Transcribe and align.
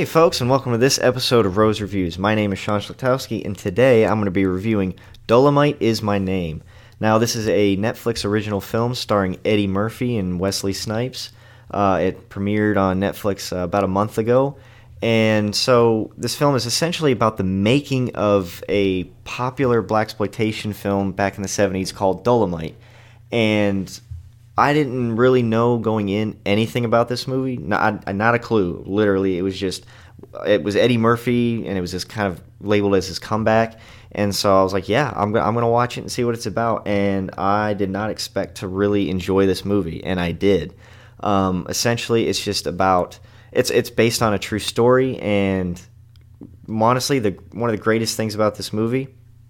Hey, 0.00 0.06
folks, 0.06 0.40
and 0.40 0.48
welcome 0.48 0.72
to 0.72 0.78
this 0.78 0.98
episode 0.98 1.44
of 1.44 1.58
Rose 1.58 1.82
Reviews. 1.82 2.18
My 2.18 2.34
name 2.34 2.54
is 2.54 2.58
Sean 2.58 2.80
Schlatowski, 2.80 3.44
and 3.44 3.54
today 3.54 4.06
I'm 4.06 4.14
going 4.14 4.24
to 4.24 4.30
be 4.30 4.46
reviewing 4.46 4.94
Dolemite 5.28 5.76
is 5.78 6.00
My 6.00 6.16
Name. 6.16 6.62
Now, 7.00 7.18
this 7.18 7.36
is 7.36 7.46
a 7.48 7.76
Netflix 7.76 8.24
original 8.24 8.62
film 8.62 8.94
starring 8.94 9.38
Eddie 9.44 9.66
Murphy 9.66 10.16
and 10.16 10.40
Wesley 10.40 10.72
Snipes. 10.72 11.32
Uh, 11.70 11.98
it 12.00 12.30
premiered 12.30 12.78
on 12.78 12.98
Netflix 12.98 13.54
uh, 13.54 13.56
about 13.58 13.84
a 13.84 13.88
month 13.88 14.16
ago. 14.16 14.56
And 15.02 15.54
so, 15.54 16.14
this 16.16 16.34
film 16.34 16.56
is 16.56 16.64
essentially 16.64 17.12
about 17.12 17.36
the 17.36 17.44
making 17.44 18.16
of 18.16 18.64
a 18.70 19.04
popular 19.24 19.82
blaxploitation 19.82 20.74
film 20.74 21.12
back 21.12 21.36
in 21.36 21.42
the 21.42 21.48
70s 21.48 21.94
called 21.94 22.24
Dolemite. 22.24 22.76
And 23.30 24.00
I 24.60 24.74
didn't 24.74 25.16
really 25.16 25.42
know 25.42 25.78
going 25.78 26.10
in 26.10 26.38
anything 26.44 26.84
about 26.84 27.08
this 27.08 27.26
movie. 27.26 27.56
Not, 27.56 28.14
not 28.14 28.34
a 28.34 28.38
clue. 28.38 28.84
Literally, 28.86 29.38
it 29.38 29.42
was 29.42 29.58
just 29.58 29.86
it 30.46 30.62
was 30.62 30.76
Eddie 30.76 30.98
Murphy, 30.98 31.66
and 31.66 31.78
it 31.78 31.80
was 31.80 31.92
just 31.92 32.08
kind 32.08 32.28
of 32.28 32.42
labeled 32.60 32.94
as 32.94 33.06
his 33.06 33.18
comeback. 33.18 33.80
And 34.12 34.34
so 34.34 34.58
I 34.58 34.62
was 34.62 34.72
like, 34.72 34.88
yeah, 34.88 35.12
I'm 35.16 35.34
I'm 35.34 35.54
gonna 35.54 35.68
watch 35.68 35.96
it 35.96 36.02
and 36.02 36.12
see 36.12 36.24
what 36.24 36.34
it's 36.34 36.46
about. 36.46 36.86
And 36.86 37.30
I 37.38 37.74
did 37.74 37.90
not 37.90 38.10
expect 38.10 38.56
to 38.56 38.68
really 38.68 39.08
enjoy 39.08 39.46
this 39.46 39.64
movie, 39.64 40.04
and 40.04 40.20
I 40.20 40.32
did. 40.32 40.74
Um, 41.20 41.66
essentially, 41.68 42.28
it's 42.28 42.42
just 42.42 42.66
about 42.66 43.18
it's 43.52 43.70
it's 43.70 43.90
based 43.90 44.22
on 44.22 44.34
a 44.34 44.38
true 44.38 44.58
story, 44.58 45.18
and 45.20 45.80
honestly, 46.68 47.18
the 47.18 47.30
one 47.52 47.70
of 47.70 47.76
the 47.76 47.82
greatest 47.82 48.16
things 48.16 48.34
about 48.34 48.56
this 48.56 48.72
movie, 48.72 49.08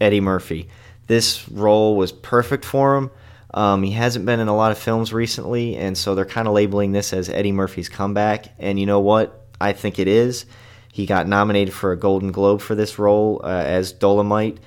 Eddie 0.00 0.20
Murphy. 0.20 0.68
This 1.08 1.48
role 1.48 1.96
was 1.96 2.12
perfect 2.12 2.64
for 2.64 2.96
him. 2.96 3.10
Um, 3.54 3.82
he 3.82 3.92
hasn't 3.92 4.24
been 4.24 4.40
in 4.40 4.48
a 4.48 4.56
lot 4.56 4.72
of 4.72 4.78
films 4.78 5.12
recently, 5.12 5.76
and 5.76 5.96
so 5.96 6.14
they're 6.14 6.24
kind 6.24 6.48
of 6.48 6.54
labeling 6.54 6.92
this 6.92 7.12
as 7.12 7.28
Eddie 7.28 7.52
Murphy's 7.52 7.88
comeback. 7.88 8.46
And 8.58 8.80
you 8.80 8.86
know 8.86 9.00
what? 9.00 9.46
I 9.60 9.72
think 9.72 9.98
it 9.98 10.08
is. 10.08 10.46
He 10.92 11.06
got 11.06 11.26
nominated 11.26 11.72
for 11.72 11.92
a 11.92 11.96
Golden 11.96 12.32
Globe 12.32 12.60
for 12.60 12.74
this 12.74 12.98
role 12.98 13.40
uh, 13.44 13.48
as 13.48 13.92
Dolemite, 13.92 14.58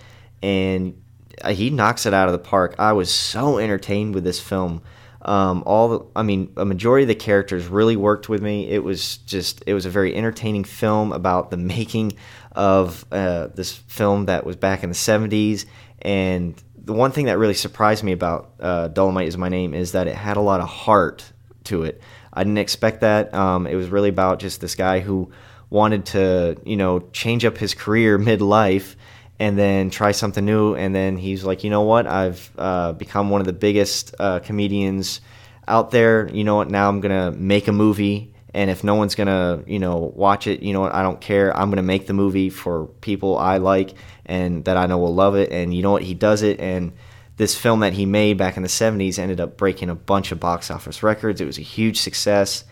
and 0.41 1.01
uh, 1.41 1.53
he 1.53 1.69
knocks 1.69 2.05
it 2.05 2.13
out 2.13 2.27
of 2.27 2.33
the 2.33 2.39
park. 2.39 2.75
I 2.79 2.93
was 2.93 3.11
so 3.11 3.57
entertained 3.57 4.15
with 4.15 4.23
this 4.23 4.39
film. 4.39 4.81
Um, 5.21 5.63
all 5.65 5.89
the, 5.89 6.05
I 6.15 6.21
mean, 6.21 6.53
a 6.55 6.65
majority 6.65 7.03
of 7.03 7.07
the 7.07 7.15
characters 7.15 7.67
really 7.67 7.95
worked 7.95 8.29
with 8.29 8.43
me. 8.43 8.69
It 8.69 8.83
was 8.83 9.17
just, 9.17 9.63
it 9.65 9.73
was 9.73 9.87
a 9.87 9.89
very 9.89 10.15
entertaining 10.15 10.63
film 10.63 11.11
about 11.11 11.49
the 11.49 11.57
making 11.57 12.13
of 12.51 13.05
uh, 13.11 13.47
this 13.47 13.73
film 13.73 14.25
that 14.25 14.45
was 14.45 14.55
back 14.55 14.83
in 14.83 14.89
the 14.89 14.95
70s 14.95 15.65
and 16.01 16.55
the 16.85 16.93
one 16.93 17.11
thing 17.11 17.25
that 17.25 17.37
really 17.37 17.55
surprised 17.55 18.03
me 18.03 18.11
about 18.11 18.51
uh, 18.59 18.89
Dolemite 18.89 19.27
is 19.27 19.37
my 19.37 19.49
name 19.49 19.73
is 19.73 19.93
that 19.93 20.07
it 20.07 20.15
had 20.15 20.37
a 20.37 20.41
lot 20.41 20.61
of 20.61 20.69
heart 20.69 21.31
to 21.65 21.83
it. 21.83 21.99
I 22.31 22.43
didn't 22.43 22.59
expect 22.59 23.01
that. 23.01 23.33
Um, 23.33 23.65
it 23.65 23.75
was 23.75 23.89
really 23.89 24.09
about 24.09 24.39
just 24.39 24.61
this 24.61 24.75
guy 24.75 24.99
who 24.99 25.31
wanted 25.71 26.05
to, 26.07 26.57
you 26.63 26.77
know, 26.77 26.99
change 27.11 27.43
up 27.43 27.57
his 27.57 27.73
career 27.73 28.19
midlife 28.19 28.95
and 29.39 29.57
then 29.57 29.89
try 29.89 30.11
something 30.11 30.45
new. 30.45 30.75
And 30.75 30.93
then 30.93 31.17
he's 31.17 31.43
like, 31.43 31.63
you 31.63 31.71
know 31.71 31.81
what? 31.81 32.05
I've 32.05 32.51
uh, 32.57 32.93
become 32.93 33.31
one 33.31 33.41
of 33.41 33.47
the 33.47 33.53
biggest 33.53 34.13
uh, 34.19 34.39
comedians 34.39 35.21
out 35.67 35.89
there. 35.89 36.29
You 36.31 36.43
know 36.43 36.57
what? 36.57 36.69
Now 36.69 36.87
I'm 36.87 37.01
gonna 37.01 37.31
make 37.31 37.67
a 37.67 37.71
movie. 37.71 38.31
And 38.55 38.69
if 38.69 38.85
no 38.85 38.95
one's 38.95 39.15
gonna, 39.15 39.61
you 39.67 39.79
know, 39.79 40.13
watch 40.15 40.47
it, 40.47 40.63
you 40.63 40.71
know 40.71 40.79
what? 40.79 40.95
I 40.95 41.03
don't 41.03 41.19
care. 41.19 41.55
I'm 41.55 41.69
gonna 41.69 41.83
make 41.83 42.07
the 42.07 42.13
movie 42.13 42.49
for 42.49 42.85
people 43.01 43.37
I 43.37 43.57
like 43.57 43.95
and 44.25 44.63
that 44.63 44.77
I 44.77 44.85
know 44.85 44.97
will 44.97 45.13
love 45.13 45.35
it. 45.35 45.51
And 45.51 45.73
you 45.73 45.81
know 45.81 45.91
what? 45.91 46.03
He 46.03 46.13
does 46.13 46.41
it. 46.41 46.61
And 46.61 46.93
this 47.35 47.53
film 47.53 47.81
that 47.81 47.91
he 47.91 48.05
made 48.05 48.37
back 48.37 48.55
in 48.55 48.63
the 48.63 48.69
70s 48.69 49.19
ended 49.19 49.41
up 49.41 49.57
breaking 49.57 49.89
a 49.89 49.95
bunch 49.95 50.31
of 50.31 50.39
box 50.39 50.71
office 50.71 51.03
records. 51.03 51.41
It 51.41 51.45
was 51.45 51.57
a 51.57 51.63
huge 51.63 51.99
success 51.99 52.63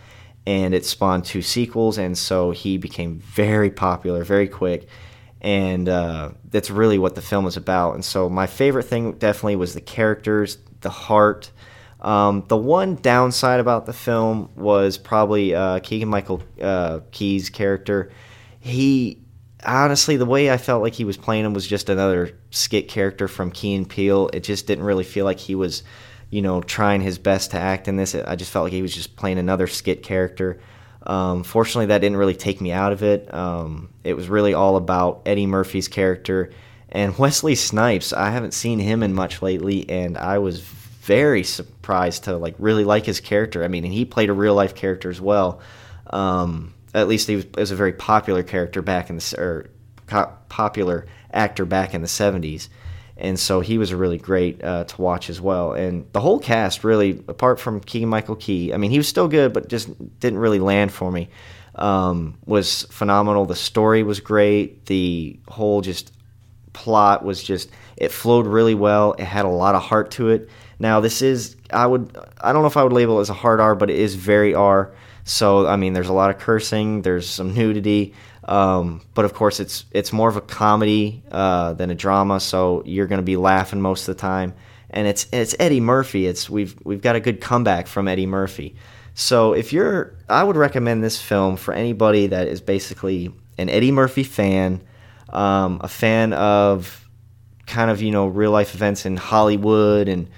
and 0.47 0.73
it 0.73 0.85
spawned 0.85 1.25
two 1.25 1.41
sequels. 1.41 1.97
And 1.97 2.17
so 2.17 2.51
he 2.51 2.77
became 2.77 3.19
very 3.19 3.69
popular 3.69 4.23
very 4.23 4.47
quick. 4.47 4.87
And 5.41 5.89
uh, 5.89 6.29
that's 6.49 6.69
really 6.69 6.97
what 6.97 7.15
the 7.15 7.21
film 7.21 7.45
is 7.45 7.57
about. 7.57 7.95
And 7.95 8.05
so 8.05 8.29
my 8.29 8.47
favorite 8.47 8.83
thing 8.83 9.17
definitely 9.17 9.57
was 9.57 9.73
the 9.73 9.81
characters, 9.81 10.59
the 10.79 10.89
heart. 10.89 11.51
Um, 12.03 12.43
the 12.47 12.57
one 12.57 12.95
downside 12.95 13.59
about 13.59 13.85
the 13.85 13.93
film 13.93 14.49
was 14.55 14.97
probably 14.97 15.55
uh, 15.55 15.79
Keegan 15.79 16.09
Michael 16.09 16.43
uh, 16.61 16.99
Key's 17.11 17.49
character. 17.49 18.11
He 18.59 19.23
honestly, 19.65 20.17
the 20.17 20.25
way 20.25 20.51
I 20.51 20.57
felt 20.57 20.81
like 20.81 20.93
he 20.93 21.05
was 21.05 21.17
playing 21.17 21.45
him 21.45 21.53
was 21.53 21.65
just 21.65 21.89
another 21.89 22.37
skit 22.51 22.87
character 22.87 23.27
from 23.27 23.51
Key 23.51 23.75
and 23.75 23.89
Peele. 23.89 24.29
It 24.33 24.43
just 24.43 24.67
didn't 24.67 24.83
really 24.83 25.03
feel 25.03 25.25
like 25.25 25.39
he 25.39 25.55
was, 25.55 25.83
you 26.29 26.41
know, 26.41 26.61
trying 26.61 27.01
his 27.01 27.17
best 27.17 27.51
to 27.51 27.57
act 27.57 27.87
in 27.87 27.95
this. 27.95 28.15
I 28.15 28.35
just 28.35 28.51
felt 28.51 28.63
like 28.63 28.73
he 28.73 28.81
was 28.81 28.93
just 28.93 29.15
playing 29.15 29.39
another 29.39 29.67
skit 29.67 30.03
character. 30.03 30.59
Um, 31.05 31.43
fortunately, 31.43 31.87
that 31.87 31.99
didn't 31.99 32.17
really 32.17 32.35
take 32.35 32.61
me 32.61 32.71
out 32.71 32.93
of 32.93 33.03
it. 33.03 33.33
Um, 33.33 33.89
it 34.03 34.13
was 34.13 34.29
really 34.29 34.53
all 34.53 34.77
about 34.77 35.21
Eddie 35.25 35.47
Murphy's 35.47 35.87
character 35.87 36.51
and 36.89 37.17
Wesley 37.19 37.55
Snipes. 37.55 38.13
I 38.13 38.29
haven't 38.29 38.53
seen 38.53 38.79
him 38.79 39.03
in 39.03 39.13
much 39.13 39.41
lately, 39.41 39.89
and 39.89 40.17
I 40.17 40.37
was 40.39 40.63
very 41.03 41.43
surprised 41.43 42.25
to 42.25 42.37
like 42.37 42.55
really 42.59 42.85
like 42.85 43.05
his 43.05 43.19
character. 43.19 43.63
I 43.63 43.67
mean, 43.67 43.83
and 43.83 43.93
he 43.93 44.05
played 44.05 44.29
a 44.29 44.33
real 44.33 44.55
life 44.55 44.73
character 44.73 45.09
as 45.09 45.19
well. 45.19 45.59
Um, 46.07 46.73
at 46.93 47.07
least 47.07 47.27
he 47.27 47.37
was, 47.37 47.45
was, 47.55 47.71
a 47.71 47.75
very 47.75 47.93
popular 47.93 48.43
character 48.43 48.81
back 48.81 49.09
in 49.09 49.17
the 49.17 49.35
or 49.37 49.69
popular 50.49 51.07
actor 51.31 51.65
back 51.65 51.93
in 51.93 52.01
the 52.01 52.07
70s 52.07 52.69
and 53.17 53.39
so 53.39 53.61
he 53.61 53.77
was 53.77 53.91
a 53.91 53.97
really 53.97 54.17
great 54.17 54.63
uh, 54.63 54.83
to 54.83 55.01
watch 55.01 55.29
as 55.29 55.39
well. 55.39 55.73
And 55.73 56.05
the 56.13 56.19
whole 56.19 56.39
cast 56.39 56.83
really 56.83 57.23
apart 57.27 57.59
from 57.59 57.79
Keegan 57.79 58.09
Michael 58.09 58.35
Key 58.35 58.73
I 58.73 58.77
mean 58.77 58.91
he 58.91 58.97
was 58.97 59.07
still 59.07 59.27
good 59.27 59.53
but 59.53 59.69
just 59.69 59.89
didn't 60.19 60.39
really 60.39 60.59
land 60.59 60.91
for 60.91 61.11
me. 61.11 61.29
Um, 61.75 62.37
was 62.45 62.83
phenomenal. 62.91 63.45
The 63.45 63.55
story 63.55 64.03
was 64.03 64.19
great. 64.19 64.85
The 64.85 65.39
whole 65.47 65.81
just 65.81 66.11
plot 66.73 67.23
was 67.23 67.43
just 67.43 67.69
it 67.95 68.11
flowed 68.11 68.47
really 68.47 68.75
well 68.75 69.13
it 69.13 69.25
had 69.25 69.45
a 69.45 69.49
lot 69.49 69.75
of 69.75 69.81
heart 69.81 70.11
to 70.11 70.29
it 70.29 70.49
now 70.79 70.99
this 70.99 71.21
is 71.21 71.55
I 71.71 71.85
would 71.85 72.17
I 72.41 72.51
don't 72.51 72.61
know 72.61 72.67
if 72.67 72.77
I 72.77 72.83
would 72.83 72.93
label 72.93 73.19
it 73.19 73.21
as 73.21 73.29
a 73.29 73.33
hard 73.33 73.59
R 73.59 73.75
but 73.75 73.89
it 73.89 73.97
is 73.97 74.15
very 74.15 74.53
R 74.53 74.93
so 75.25 75.65
I 75.67 75.75
mean, 75.75 75.93
there's 75.93 76.09
a 76.09 76.13
lot 76.13 76.29
of 76.29 76.37
cursing, 76.37 77.01
there's 77.01 77.27
some 77.29 77.53
nudity, 77.53 78.13
um, 78.45 79.01
but 79.13 79.25
of 79.25 79.33
course 79.33 79.59
it's 79.59 79.85
it's 79.91 80.11
more 80.11 80.29
of 80.29 80.35
a 80.35 80.41
comedy 80.41 81.23
uh, 81.31 81.73
than 81.73 81.89
a 81.89 81.95
drama. 81.95 82.39
So 82.39 82.83
you're 82.85 83.07
going 83.07 83.19
to 83.19 83.25
be 83.25 83.37
laughing 83.37 83.81
most 83.81 84.07
of 84.07 84.15
the 84.15 84.21
time, 84.21 84.53
and 84.89 85.07
it's 85.07 85.27
it's 85.31 85.55
Eddie 85.59 85.79
Murphy. 85.79 86.27
It's 86.27 86.49
we've 86.49 86.75
we've 86.83 87.01
got 87.01 87.15
a 87.15 87.19
good 87.19 87.39
comeback 87.39 87.87
from 87.87 88.07
Eddie 88.07 88.25
Murphy. 88.25 88.75
So 89.15 89.53
if 89.53 89.71
you're, 89.71 90.15
I 90.27 90.43
would 90.43 90.57
recommend 90.57 91.03
this 91.03 91.21
film 91.21 91.55
for 91.55 91.71
anybody 91.71 92.25
that 92.27 92.47
is 92.47 92.61
basically 92.61 93.31
an 93.59 93.69
Eddie 93.69 93.91
Murphy 93.91 94.23
fan, 94.23 94.81
um, 95.33 95.79
a 95.81 95.87
fan 95.87 96.33
of 96.33 97.07
kind 97.65 97.89
of 97.89 98.01
you 98.01 98.11
know 98.11 98.27
real 98.27 98.51
life 98.51 98.75
events 98.75 99.05
in 99.05 99.17
Hollywood 99.17 100.07
and 100.07 100.29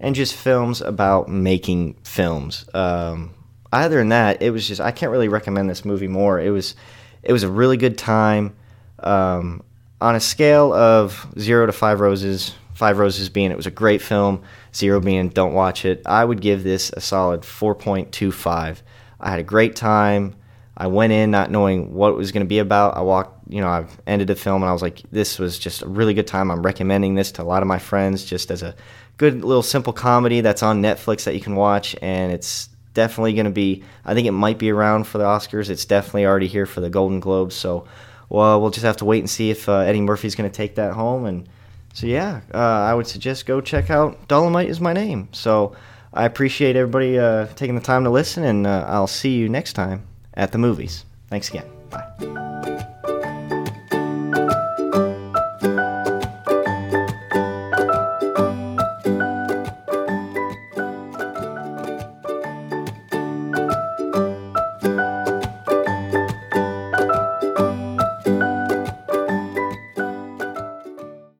and 0.00 0.14
just 0.14 0.34
films 0.34 0.80
about 0.80 1.28
making 1.28 1.94
films. 2.04 2.68
Um, 2.74 3.34
other 3.72 3.98
than 3.98 4.10
that, 4.10 4.42
it 4.42 4.50
was 4.50 4.66
just 4.66 4.80
I 4.80 4.90
can't 4.90 5.12
really 5.12 5.28
recommend 5.28 5.68
this 5.68 5.84
movie 5.84 6.08
more. 6.08 6.40
It 6.40 6.50
was 6.50 6.74
it 7.22 7.32
was 7.32 7.42
a 7.42 7.50
really 7.50 7.76
good 7.76 7.98
time. 7.98 8.54
Um, 9.00 9.62
on 10.00 10.14
a 10.14 10.20
scale 10.20 10.72
of 10.72 11.26
zero 11.38 11.66
to 11.66 11.72
five 11.72 12.00
roses, 12.00 12.54
five 12.74 12.98
roses 12.98 13.28
being 13.28 13.50
it 13.50 13.56
was 13.56 13.66
a 13.66 13.70
great 13.70 14.00
film, 14.00 14.42
zero 14.74 15.00
being 15.00 15.28
don't 15.28 15.54
watch 15.54 15.84
it, 15.84 16.02
I 16.06 16.24
would 16.24 16.40
give 16.40 16.62
this 16.62 16.90
a 16.90 17.00
solid 17.00 17.42
4.25. 17.42 18.82
I 19.20 19.30
had 19.30 19.40
a 19.40 19.44
great 19.44 19.74
time. 19.74 20.36
I 20.76 20.86
went 20.86 21.12
in 21.12 21.32
not 21.32 21.50
knowing 21.50 21.92
what 21.92 22.10
it 22.10 22.16
was 22.16 22.30
going 22.30 22.44
to 22.44 22.48
be 22.48 22.60
about. 22.60 22.96
I 22.96 23.00
walked, 23.00 23.37
you 23.48 23.60
know, 23.60 23.68
I've 23.68 24.00
ended 24.06 24.28
the 24.28 24.34
film 24.34 24.62
and 24.62 24.68
I 24.68 24.72
was 24.72 24.82
like, 24.82 25.02
this 25.10 25.38
was 25.38 25.58
just 25.58 25.82
a 25.82 25.88
really 25.88 26.14
good 26.14 26.26
time. 26.26 26.50
I'm 26.50 26.62
recommending 26.62 27.14
this 27.14 27.32
to 27.32 27.42
a 27.42 27.44
lot 27.44 27.62
of 27.62 27.68
my 27.68 27.78
friends 27.78 28.24
just 28.24 28.50
as 28.50 28.62
a 28.62 28.74
good 29.16 29.44
little 29.44 29.62
simple 29.62 29.92
comedy 29.92 30.40
that's 30.40 30.62
on 30.62 30.82
Netflix 30.82 31.24
that 31.24 31.34
you 31.34 31.40
can 31.40 31.56
watch. 31.56 31.96
And 32.02 32.32
it's 32.32 32.68
definitely 32.94 33.32
going 33.34 33.46
to 33.46 33.50
be. 33.50 33.84
I 34.04 34.14
think 34.14 34.26
it 34.26 34.32
might 34.32 34.58
be 34.58 34.70
around 34.70 35.06
for 35.06 35.18
the 35.18 35.24
Oscars. 35.24 35.70
It's 35.70 35.84
definitely 35.84 36.26
already 36.26 36.48
here 36.48 36.66
for 36.66 36.80
the 36.80 36.90
Golden 36.90 37.20
Globes. 37.20 37.54
So, 37.54 37.86
well, 38.28 38.60
we'll 38.60 38.70
just 38.70 38.84
have 38.84 38.98
to 38.98 39.04
wait 39.04 39.20
and 39.20 39.30
see 39.30 39.50
if 39.50 39.68
uh, 39.68 39.78
Eddie 39.78 40.00
Murphy's 40.00 40.34
going 40.34 40.50
to 40.50 40.56
take 40.56 40.74
that 40.74 40.92
home. 40.92 41.24
And 41.24 41.48
so, 41.94 42.06
yeah, 42.06 42.40
uh, 42.52 42.58
I 42.58 42.94
would 42.94 43.06
suggest 43.06 43.46
go 43.46 43.60
check 43.60 43.90
out 43.90 44.28
Dolemite 44.28 44.68
is 44.68 44.80
my 44.80 44.92
name. 44.92 45.28
So, 45.32 45.74
I 46.12 46.24
appreciate 46.24 46.76
everybody 46.76 47.18
uh, 47.18 47.46
taking 47.54 47.74
the 47.74 47.80
time 47.80 48.04
to 48.04 48.10
listen, 48.10 48.44
and 48.44 48.66
uh, 48.66 48.84
I'll 48.88 49.06
see 49.06 49.36
you 49.36 49.48
next 49.48 49.74
time 49.74 50.06
at 50.34 50.52
the 50.52 50.58
movies. 50.58 51.04
Thanks 51.28 51.50
again. 51.50 51.66
Bye. 51.90 52.47